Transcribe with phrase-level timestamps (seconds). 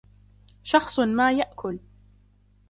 [0.63, 1.79] شخص ما يأكل.